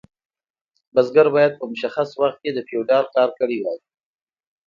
بزګر 0.93 1.27
باید 1.35 1.53
په 1.59 1.65
مشخص 1.71 2.09
وخت 2.21 2.37
کې 2.43 2.51
د 2.53 2.59
فیوډال 2.67 3.05
کار 3.15 3.29
کړی 3.39 3.57
وای. 3.61 3.79